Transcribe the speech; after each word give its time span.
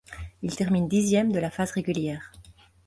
Il 0.41 0.55
termine 0.55 0.87
dixième 0.87 1.31
de 1.31 1.37
la 1.37 1.51
phase 1.51 1.73
régulière. 1.73 2.31